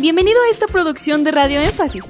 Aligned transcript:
Bienvenido 0.00 0.38
a 0.40 0.50
esta 0.52 0.68
producción 0.68 1.24
de 1.24 1.32
Radio 1.32 1.60
Énfasis. 1.60 2.04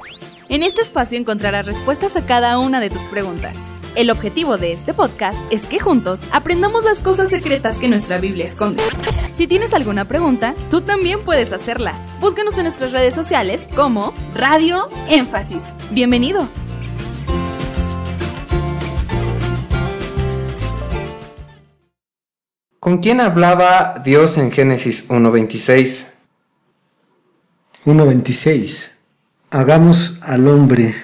En 0.50 0.62
este 0.62 0.82
espacio 0.82 1.18
encontrarás 1.18 1.64
respuestas 1.64 2.16
a 2.16 2.26
cada 2.26 2.58
una 2.58 2.80
de 2.80 2.90
tus 2.90 3.08
preguntas. 3.08 3.56
El 3.94 4.10
objetivo 4.10 4.58
de 4.58 4.74
este 4.74 4.92
podcast 4.92 5.40
es 5.50 5.64
que 5.64 5.80
juntos 5.80 6.24
aprendamos 6.30 6.84
las 6.84 7.00
cosas 7.00 7.30
secretas 7.30 7.78
que 7.78 7.88
nuestra 7.88 8.18
Biblia 8.18 8.44
esconde. 8.44 8.82
Si 9.32 9.46
tienes 9.46 9.72
alguna 9.72 10.04
pregunta, 10.04 10.54
tú 10.68 10.82
también 10.82 11.20
puedes 11.20 11.50
hacerla. 11.54 11.94
Búscanos 12.20 12.58
en 12.58 12.64
nuestras 12.64 12.92
redes 12.92 13.14
sociales 13.14 13.66
como 13.74 14.12
Radio 14.34 14.90
Énfasis. 15.08 15.62
Bienvenido. 15.90 16.46
¿Con 22.78 22.98
quién 22.98 23.22
hablaba 23.22 24.02
Dios 24.04 24.36
en 24.36 24.52
Génesis 24.52 25.08
1.26? 25.08 26.17
1.26. 27.84 28.90
Hagamos 29.50 30.18
al 30.22 30.48
hombre 30.48 30.94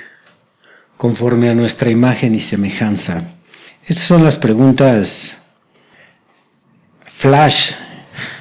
conforme 0.97 1.48
a 1.48 1.55
nuestra 1.55 1.91
imagen 1.91 2.35
y 2.35 2.41
semejanza. 2.41 3.35
Estas 3.87 4.05
son 4.05 4.25
las 4.25 4.39
preguntas 4.39 5.39
flash, 7.05 7.73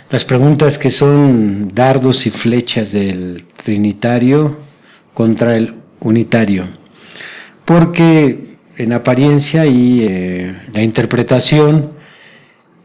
las 0.09 0.26
preguntas 0.26 0.77
que 0.77 0.90
son 0.90 1.73
dardos 1.73 2.26
y 2.26 2.30
flechas 2.30 2.91
del 2.91 3.45
trinitario 3.45 4.57
contra 5.13 5.55
el 5.55 5.76
unitario. 5.99 6.68
Porque 7.65 8.57
en 8.77 8.93
apariencia 8.93 9.65
y 9.65 10.02
eh, 10.04 10.55
la 10.73 10.81
interpretación 10.81 11.93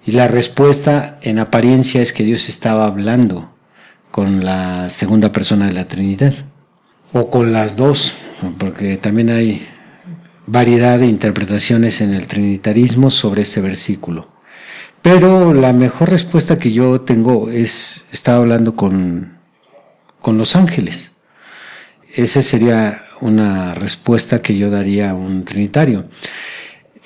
y 0.06 0.12
la 0.12 0.28
respuesta 0.28 1.18
en 1.22 1.38
apariencia 1.38 2.02
es 2.02 2.12
que 2.12 2.22
Dios 2.22 2.48
estaba 2.48 2.84
hablando 2.84 3.57
con 4.18 4.44
la 4.44 4.90
segunda 4.90 5.30
persona 5.30 5.68
de 5.68 5.74
la 5.74 5.86
Trinidad, 5.86 6.34
o 7.12 7.30
con 7.30 7.52
las 7.52 7.76
dos, 7.76 8.14
porque 8.58 8.96
también 8.96 9.30
hay 9.30 9.64
variedad 10.44 10.98
de 10.98 11.06
interpretaciones 11.06 12.00
en 12.00 12.14
el 12.14 12.26
trinitarismo 12.26 13.10
sobre 13.10 13.42
este 13.42 13.60
versículo. 13.60 14.26
Pero 15.02 15.54
la 15.54 15.72
mejor 15.72 16.10
respuesta 16.10 16.58
que 16.58 16.72
yo 16.72 17.02
tengo 17.02 17.48
es, 17.48 18.06
estaba 18.10 18.38
hablando 18.38 18.74
con, 18.74 19.38
con 20.18 20.36
los 20.36 20.56
ángeles. 20.56 21.18
Esa 22.12 22.42
sería 22.42 23.00
una 23.20 23.72
respuesta 23.72 24.42
que 24.42 24.58
yo 24.58 24.68
daría 24.68 25.10
a 25.10 25.14
un 25.14 25.44
trinitario. 25.44 26.06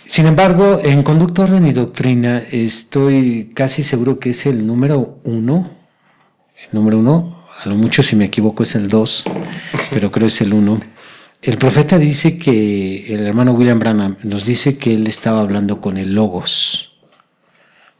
Sin 0.06 0.24
embargo, 0.24 0.80
en 0.82 1.02
conducta, 1.02 1.42
orden 1.42 1.66
y 1.66 1.72
doctrina 1.72 2.42
estoy 2.50 3.52
casi 3.54 3.84
seguro 3.84 4.18
que 4.18 4.30
es 4.30 4.46
el 4.46 4.66
número 4.66 5.20
uno. 5.24 5.81
Número 6.70 6.98
uno, 6.98 7.44
a 7.62 7.68
lo 7.68 7.74
mucho 7.74 8.02
si 8.02 8.16
me 8.16 8.26
equivoco 8.26 8.62
es 8.62 8.74
el 8.74 8.88
dos, 8.88 9.24
pero 9.90 10.10
creo 10.10 10.28
es 10.28 10.40
el 10.40 10.54
uno. 10.54 10.80
El 11.42 11.58
profeta 11.58 11.98
dice 11.98 12.38
que, 12.38 13.12
el 13.14 13.26
hermano 13.26 13.52
William 13.52 13.78
Branham 13.78 14.16
nos 14.22 14.44
dice 14.44 14.78
que 14.78 14.94
él 14.94 15.08
estaba 15.08 15.40
hablando 15.40 15.80
con 15.80 15.98
el 15.98 16.14
Logos. 16.14 16.92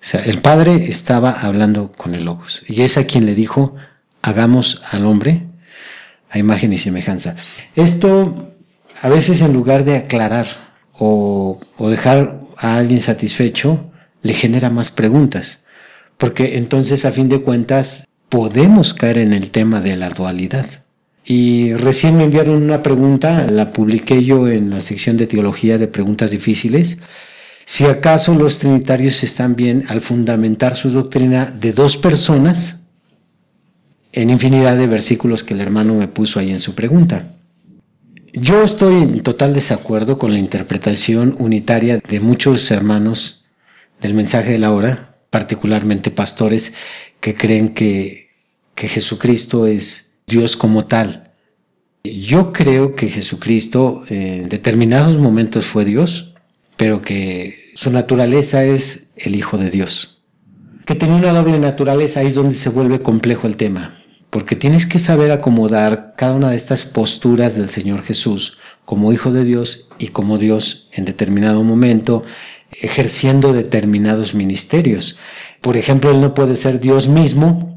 O 0.00 0.04
sea, 0.04 0.20
el 0.20 0.38
Padre 0.38 0.86
estaba 0.88 1.30
hablando 1.30 1.90
con 1.90 2.14
el 2.14 2.24
Logos. 2.24 2.62
Y 2.68 2.82
es 2.82 2.98
a 2.98 3.04
quien 3.04 3.26
le 3.26 3.34
dijo, 3.34 3.74
hagamos 4.22 4.82
al 4.90 5.06
hombre 5.06 5.42
a 6.30 6.38
imagen 6.38 6.72
y 6.72 6.78
semejanza. 6.78 7.36
Esto, 7.76 8.52
a 9.02 9.08
veces 9.08 9.42
en 9.42 9.52
lugar 9.52 9.84
de 9.84 9.96
aclarar, 9.96 10.46
o, 10.98 11.60
dejar 11.90 12.40
a 12.56 12.76
alguien 12.76 13.00
satisfecho, 13.00 13.92
le 14.22 14.34
genera 14.34 14.70
más 14.70 14.90
preguntas. 14.90 15.64
Porque 16.16 16.58
entonces, 16.58 17.04
a 17.04 17.12
fin 17.12 17.28
de 17.28 17.42
cuentas, 17.42 18.06
podemos 18.32 18.94
caer 18.94 19.18
en 19.18 19.34
el 19.34 19.50
tema 19.50 19.82
de 19.82 19.94
la 19.94 20.08
dualidad. 20.08 20.64
Y 21.22 21.74
recién 21.74 22.16
me 22.16 22.24
enviaron 22.24 22.62
una 22.62 22.82
pregunta, 22.82 23.46
la 23.46 23.70
publiqué 23.70 24.24
yo 24.24 24.48
en 24.48 24.70
la 24.70 24.80
sección 24.80 25.18
de 25.18 25.26
teología 25.26 25.76
de 25.76 25.86
preguntas 25.86 26.30
difíciles. 26.30 26.96
Si 27.66 27.84
acaso 27.84 28.34
los 28.34 28.56
trinitarios 28.56 29.22
están 29.22 29.54
bien 29.54 29.84
al 29.88 30.00
fundamentar 30.00 30.76
su 30.76 30.88
doctrina 30.88 31.44
de 31.44 31.74
dos 31.74 31.98
personas 31.98 32.84
en 34.14 34.30
infinidad 34.30 34.78
de 34.78 34.86
versículos 34.86 35.44
que 35.44 35.52
el 35.52 35.60
hermano 35.60 35.94
me 35.94 36.08
puso 36.08 36.40
ahí 36.40 36.52
en 36.52 36.60
su 36.60 36.74
pregunta. 36.74 37.34
Yo 38.32 38.62
estoy 38.64 38.94
en 39.02 39.22
total 39.22 39.52
desacuerdo 39.52 40.16
con 40.16 40.32
la 40.32 40.38
interpretación 40.38 41.36
unitaria 41.38 41.98
de 41.98 42.20
muchos 42.20 42.70
hermanos 42.70 43.44
del 44.00 44.14
mensaje 44.14 44.52
de 44.52 44.58
la 44.58 44.72
hora, 44.72 45.16
particularmente 45.28 46.10
pastores, 46.10 46.72
que 47.20 47.36
creen 47.36 47.72
que, 47.74 48.22
que 48.74 48.88
Jesucristo 48.88 49.66
es 49.66 50.12
Dios 50.26 50.56
como 50.56 50.84
tal. 50.84 51.32
Yo 52.04 52.52
creo 52.52 52.94
que 52.94 53.08
Jesucristo 53.08 54.04
en 54.08 54.48
determinados 54.48 55.18
momentos 55.18 55.66
fue 55.66 55.84
Dios, 55.84 56.34
pero 56.76 57.02
que 57.02 57.72
su 57.74 57.90
naturaleza 57.90 58.64
es 58.64 59.10
el 59.16 59.36
Hijo 59.36 59.58
de 59.58 59.70
Dios. 59.70 60.22
Que 60.84 60.94
tenía 60.94 61.16
una 61.16 61.32
doble 61.32 61.58
naturaleza, 61.58 62.20
ahí 62.20 62.26
es 62.26 62.34
donde 62.34 62.54
se 62.54 62.68
vuelve 62.70 63.02
complejo 63.02 63.46
el 63.46 63.56
tema 63.56 64.02
porque 64.32 64.56
tienes 64.56 64.86
que 64.86 64.98
saber 64.98 65.30
acomodar 65.30 66.14
cada 66.16 66.34
una 66.34 66.48
de 66.48 66.56
estas 66.56 66.86
posturas 66.86 67.54
del 67.54 67.68
Señor 67.68 68.00
Jesús 68.00 68.56
como 68.86 69.12
Hijo 69.12 69.30
de 69.30 69.44
Dios 69.44 69.88
y 69.98 70.06
como 70.06 70.38
Dios 70.38 70.88
en 70.92 71.04
determinado 71.04 71.62
momento, 71.62 72.24
ejerciendo 72.80 73.52
determinados 73.52 74.34
ministerios. 74.34 75.18
Por 75.60 75.76
ejemplo, 75.76 76.10
Él 76.10 76.22
no 76.22 76.32
puede 76.32 76.56
ser 76.56 76.80
Dios 76.80 77.08
mismo 77.08 77.71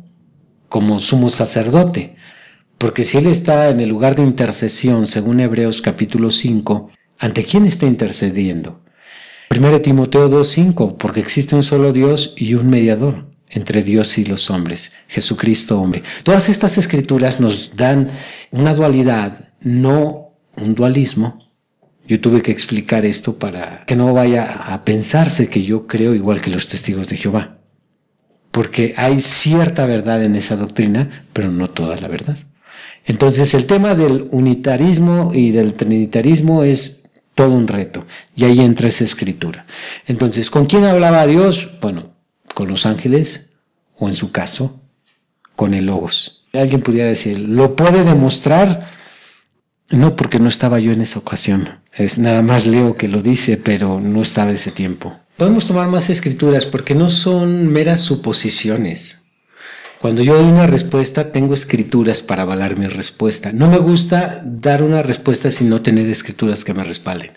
como 0.69 0.99
sumo 0.99 1.29
sacerdote, 1.29 2.15
porque 2.77 3.05
si 3.05 3.17
Él 3.17 3.27
está 3.27 3.69
en 3.69 3.79
el 3.79 3.89
lugar 3.89 4.15
de 4.15 4.23
intercesión, 4.23 5.07
según 5.07 5.39
Hebreos 5.39 5.81
capítulo 5.81 6.31
5, 6.31 6.91
¿ante 7.19 7.43
quién 7.43 7.65
está 7.65 7.85
intercediendo? 7.85 8.81
Primero 9.47 9.81
Timoteo 9.81 10.29
2.5, 10.29 10.97
porque 10.97 11.21
existe 11.21 11.55
un 11.55 11.63
solo 11.63 11.93
Dios 11.93 12.33
y 12.35 12.55
un 12.55 12.69
mediador 12.69 13.25
entre 13.49 13.83
Dios 13.83 14.17
y 14.17 14.25
los 14.25 14.49
hombres, 14.49 14.93
Jesucristo 15.07 15.79
hombre. 15.79 16.03
Todas 16.23 16.49
estas 16.49 16.77
escrituras 16.77 17.39
nos 17.39 17.75
dan 17.75 18.11
una 18.51 18.73
dualidad, 18.73 19.53
no 19.61 20.33
un 20.57 20.75
dualismo. 20.75 21.39
Yo 22.07 22.19
tuve 22.19 22.41
que 22.41 22.51
explicar 22.51 23.05
esto 23.05 23.39
para 23.39 23.85
que 23.85 23.95
no 23.95 24.13
vaya 24.13 24.45
a 24.45 24.83
pensarse 24.83 25.49
que 25.49 25.63
yo 25.63 25.87
creo 25.87 26.13
igual 26.13 26.41
que 26.41 26.51
los 26.51 26.67
testigos 26.67 27.07
de 27.07 27.17
Jehová. 27.17 27.59
Porque 28.55 28.93
hay 28.95 29.19
cierta 29.19 29.85
verdad 29.85 30.23
en 30.23 30.33
esa 30.37 30.55
doctrina, 30.55 31.25
pero 31.33 31.51
no 31.51 31.69
toda 31.69 31.97
la 31.97 32.07
verdad. 32.07 32.37
Entonces 33.03 33.53
el 33.53 33.65
tema 33.65 33.95
del 33.95 34.29
unitarismo 34.31 35.31
y 35.33 35.51
del 35.51 35.73
trinitarismo 35.73 36.63
es 36.63 37.01
todo 37.33 37.49
un 37.49 37.67
reto. 37.67 38.05
Y 38.33 38.45
ahí 38.45 38.61
entra 38.61 38.87
esa 38.87 39.03
escritura. 39.03 39.65
Entonces, 40.07 40.49
¿con 40.49 40.67
quién 40.67 40.85
hablaba 40.85 41.27
Dios? 41.27 41.69
Bueno, 41.81 42.13
con 42.53 42.69
los 42.69 42.85
ángeles 42.85 43.49
o 43.97 44.07
en 44.07 44.13
su 44.13 44.31
caso 44.31 44.79
con 45.57 45.73
el 45.73 45.87
logos. 45.87 46.45
Alguien 46.53 46.79
pudiera 46.79 47.09
decir, 47.09 47.37
¿lo 47.37 47.75
puede 47.75 48.05
demostrar? 48.05 48.87
No, 49.89 50.15
porque 50.15 50.39
no 50.39 50.49
estaba 50.49 50.79
yo 50.79 50.91
en 50.91 51.01
esa 51.01 51.19
ocasión. 51.19 51.79
Es 51.93 52.17
nada 52.17 52.41
más 52.41 52.65
leo 52.65 52.95
que 52.95 53.07
lo 53.07 53.21
dice, 53.21 53.57
pero 53.57 53.99
no 53.99 54.21
estaba 54.21 54.51
ese 54.51 54.71
tiempo. 54.71 55.15
Podemos 55.37 55.67
tomar 55.67 55.89
más 55.89 56.09
escrituras 56.09 56.65
porque 56.65 56.95
no 56.95 57.09
son 57.09 57.71
meras 57.71 58.01
suposiciones. 58.01 59.25
Cuando 59.99 60.23
yo 60.23 60.35
doy 60.35 60.45
una 60.45 60.67
respuesta, 60.67 61.31
tengo 61.31 61.53
escrituras 61.53 62.21
para 62.21 62.43
avalar 62.43 62.77
mi 62.77 62.87
respuesta. 62.87 63.51
No 63.51 63.69
me 63.69 63.77
gusta 63.77 64.41
dar 64.45 64.83
una 64.83 65.01
respuesta 65.01 65.51
sin 65.51 65.69
no 65.69 65.81
tener 65.81 66.07
escrituras 66.09 66.63
que 66.63 66.73
me 66.73 66.83
respalden. 66.83 67.31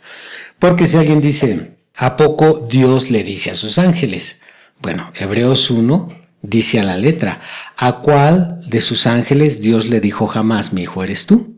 Porque 0.59 0.86
si 0.86 0.97
alguien 0.97 1.20
dice, 1.20 1.76
¿a 1.97 2.16
poco 2.16 2.66
Dios 2.70 3.10
le 3.10 3.25
dice 3.25 3.50
a 3.50 3.54
sus 3.54 3.78
ángeles? 3.78 4.41
Bueno, 4.80 5.12
Hebreos 5.15 5.70
1 5.70 6.09
dice 6.42 6.80
a 6.80 6.84
la 6.84 6.97
letra, 6.97 7.41
¿a 7.76 8.00
cuál 8.00 8.60
de 8.66 8.80
sus 8.80 9.06
ángeles 9.06 9.60
Dios 9.60 9.89
le 9.89 10.00
dijo 10.00 10.27
jamás, 10.27 10.72
mi 10.72 10.83
hijo 10.83 11.03
eres 11.03 11.27
tú? 11.27 11.58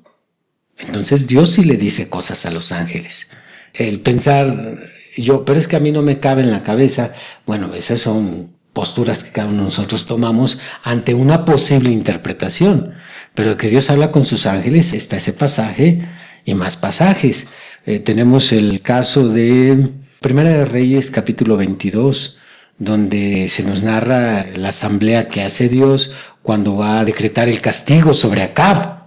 Entonces 0.80 1.26
Dios 1.26 1.50
sí 1.50 1.64
le 1.64 1.76
dice 1.76 2.08
cosas 2.08 2.46
a 2.46 2.50
los 2.50 2.72
ángeles. 2.72 3.30
El 3.72 4.00
pensar 4.00 4.78
yo, 5.16 5.44
pero 5.44 5.58
es 5.58 5.68
que 5.68 5.76
a 5.76 5.80
mí 5.80 5.92
no 5.92 6.02
me 6.02 6.18
cabe 6.18 6.42
en 6.42 6.50
la 6.50 6.62
cabeza, 6.62 7.12
bueno, 7.46 7.74
esas 7.74 8.00
son 8.00 8.52
posturas 8.72 9.24
que 9.24 9.32
cada 9.32 9.48
uno 9.48 9.58
de 9.58 9.64
nosotros 9.64 10.06
tomamos 10.06 10.58
ante 10.82 11.14
una 11.14 11.44
posible 11.44 11.90
interpretación. 11.90 12.94
Pero 13.34 13.56
que 13.56 13.68
Dios 13.68 13.90
habla 13.90 14.10
con 14.10 14.24
sus 14.24 14.46
ángeles, 14.46 14.92
está 14.92 15.16
ese 15.16 15.32
pasaje 15.32 16.02
y 16.44 16.54
más 16.54 16.76
pasajes. 16.76 17.48
Eh, 17.86 17.98
tenemos 17.98 18.52
el 18.52 18.80
caso 18.82 19.28
de 19.28 19.88
Primera 20.20 20.50
de 20.50 20.64
Reyes 20.64 21.10
capítulo 21.10 21.56
22, 21.56 22.38
donde 22.78 23.48
se 23.48 23.62
nos 23.64 23.82
narra 23.82 24.46
la 24.54 24.70
asamblea 24.70 25.28
que 25.28 25.42
hace 25.42 25.68
Dios 25.68 26.12
cuando 26.42 26.76
va 26.76 27.00
a 27.00 27.04
decretar 27.04 27.48
el 27.48 27.60
castigo 27.60 28.14
sobre 28.14 28.42
Acab. 28.42 28.99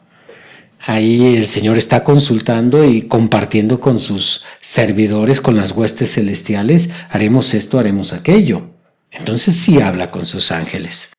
Ahí 0.85 1.37
el 1.37 1.45
Señor 1.45 1.77
está 1.77 2.03
consultando 2.03 2.83
y 2.83 3.03
compartiendo 3.03 3.79
con 3.79 4.01
sus 4.01 4.43
servidores, 4.59 5.39
con 5.39 5.55
las 5.55 5.71
huestes 5.71 6.15
celestiales, 6.15 6.89
haremos 7.09 7.53
esto, 7.53 7.79
haremos 7.79 8.11
aquello. 8.11 8.69
Entonces 9.09 9.55
sí 9.55 9.79
habla 9.79 10.11
con 10.11 10.25
sus 10.25 10.51
ángeles. 10.51 11.13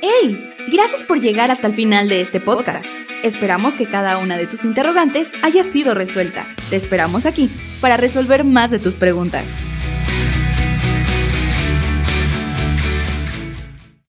¡Hey! 0.00 0.54
Gracias 0.72 1.04
por 1.04 1.20
llegar 1.20 1.50
hasta 1.50 1.66
el 1.66 1.74
final 1.74 2.08
de 2.08 2.22
este 2.22 2.40
podcast. 2.40 2.86
Esperamos 3.22 3.76
que 3.76 3.88
cada 3.88 4.16
una 4.18 4.38
de 4.38 4.46
tus 4.46 4.64
interrogantes 4.64 5.32
haya 5.42 5.62
sido 5.62 5.94
resuelta. 5.94 6.46
Te 6.70 6.76
esperamos 6.76 7.26
aquí 7.26 7.54
para 7.82 7.98
resolver 7.98 8.42
más 8.44 8.70
de 8.70 8.78
tus 8.78 8.96
preguntas. 8.96 9.48